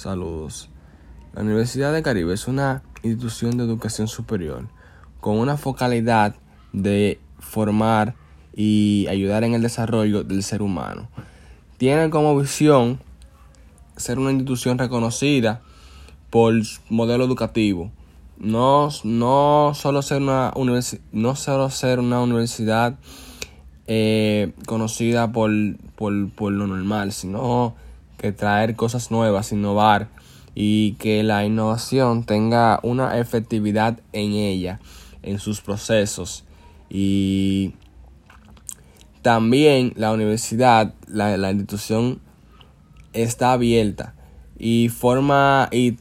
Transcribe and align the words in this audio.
Saludos. 0.00 0.70
La 1.34 1.42
Universidad 1.42 1.92
de 1.92 2.02
Caribe 2.02 2.32
es 2.32 2.48
una 2.48 2.82
institución 3.02 3.58
de 3.58 3.64
educación 3.64 4.08
superior 4.08 4.66
con 5.20 5.36
una 5.36 5.58
focalidad 5.58 6.36
de 6.72 7.20
formar 7.38 8.14
y 8.56 9.06
ayudar 9.10 9.44
en 9.44 9.52
el 9.52 9.60
desarrollo 9.60 10.24
del 10.24 10.42
ser 10.42 10.62
humano. 10.62 11.10
Tiene 11.76 12.08
como 12.08 12.34
visión 12.34 12.98
ser 13.98 14.18
una 14.18 14.30
institución 14.30 14.78
reconocida 14.78 15.60
por 16.30 16.54
modelo 16.88 17.24
educativo. 17.24 17.92
No, 18.38 18.88
no 19.04 19.72
solo 19.74 20.00
ser 20.00 20.22
una 20.22 20.50
no 21.12 21.36
solo 21.36 21.68
ser 21.68 21.98
una 21.98 22.22
universidad 22.22 22.98
eh, 23.86 24.54
conocida 24.64 25.30
por, 25.30 25.50
por, 25.94 26.30
por 26.30 26.52
lo 26.52 26.66
normal, 26.66 27.12
sino 27.12 27.74
que 28.20 28.32
traer 28.32 28.76
cosas 28.76 29.10
nuevas, 29.10 29.52
innovar 29.52 30.08
y 30.54 30.92
que 30.94 31.22
la 31.22 31.44
innovación 31.44 32.24
tenga 32.24 32.78
una 32.82 33.18
efectividad 33.18 33.98
en 34.12 34.32
ella, 34.32 34.80
en 35.22 35.38
sus 35.38 35.60
procesos. 35.60 36.44
Y 36.88 37.74
también 39.22 39.92
la 39.96 40.12
universidad, 40.12 40.94
la, 41.06 41.50
institución 41.50 42.20
está 43.12 43.52
abierta 43.52 44.14
y 44.58 44.88
forma 44.88 45.68
y, 45.72 45.96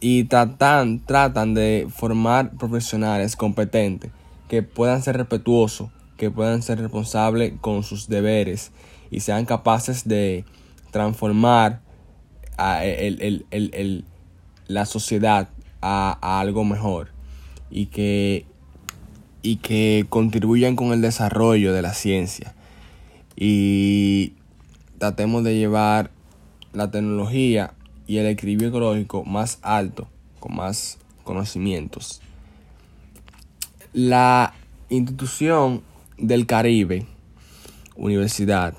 y 0.00 0.24
tratan, 0.24 1.04
tratan 1.06 1.54
de 1.54 1.86
formar 1.94 2.50
profesionales 2.56 3.36
competentes 3.36 4.10
que 4.48 4.62
puedan 4.62 5.02
ser 5.02 5.16
respetuosos 5.16 5.90
que 6.18 6.30
puedan 6.30 6.62
ser 6.62 6.80
responsables 6.80 7.54
con 7.62 7.82
sus 7.82 8.08
deberes 8.08 8.72
y 9.10 9.20
sean 9.20 9.46
capaces 9.46 10.06
de 10.06 10.44
transformar 10.90 11.80
a 12.56 12.84
el, 12.84 14.04
la 14.66 14.84
sociedad 14.84 15.48
a, 15.80 16.40
algo 16.40 16.64
mejor 16.64 17.10
y 17.70 17.86
que, 17.86 18.46
y 19.42 19.56
que 19.56 20.06
contribuyan 20.08 20.76
con 20.76 20.92
el 20.92 21.00
desarrollo 21.00 21.72
de 21.72 21.82
la 21.82 21.94
ciencia 21.94 22.54
y 23.36 24.34
tratemos 24.98 25.44
de 25.44 25.56
llevar 25.56 26.10
la 26.72 26.90
tecnología 26.90 27.74
y 28.06 28.18
el 28.18 28.26
equilibrio 28.26 28.68
ecológico 28.68 29.24
más 29.24 29.58
alto, 29.62 30.08
con 30.40 30.56
más 30.56 30.98
conocimientos. 31.24 32.20
La 33.92 34.54
institución 34.88 35.82
del 36.16 36.46
Caribe, 36.46 37.06
universidad, 37.96 38.74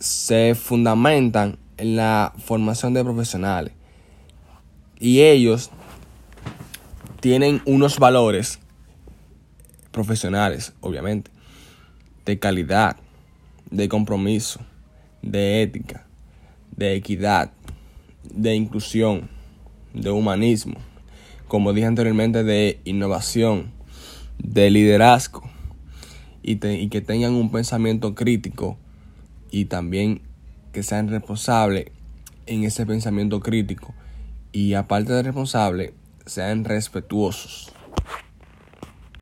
se 0.00 0.54
fundamentan 0.54 1.58
en 1.76 1.96
la 1.96 2.32
formación 2.38 2.94
de 2.94 3.04
profesionales. 3.04 3.72
Y 4.98 5.20
ellos 5.20 5.70
tienen 7.20 7.62
unos 7.66 7.98
valores 7.98 8.58
profesionales, 9.92 10.72
obviamente, 10.80 11.30
de 12.24 12.38
calidad, 12.38 12.96
de 13.70 13.88
compromiso, 13.88 14.60
de 15.22 15.62
ética, 15.62 16.06
de 16.76 16.94
equidad, 16.94 17.52
de 18.24 18.54
inclusión, 18.54 19.28
de 19.92 20.10
humanismo, 20.10 20.76
como 21.48 21.72
dije 21.72 21.86
anteriormente, 21.86 22.44
de 22.44 22.80
innovación, 22.84 23.72
de 24.38 24.70
liderazgo 24.70 25.42
y, 26.42 26.56
que 26.56 27.00
tengan 27.00 27.34
un 27.34 27.50
pensamiento 27.50 28.14
crítico 28.14 28.78
y 29.50 29.66
también 29.66 30.22
que 30.72 30.82
sean 30.82 31.08
responsables 31.08 31.86
en 32.46 32.64
ese 32.64 32.86
pensamiento 32.86 33.40
crítico 33.40 33.94
y 34.52 34.74
aparte 34.74 35.12
de 35.12 35.22
responsables 35.22 35.92
sean 36.26 36.64
respetuosos. 36.64 37.72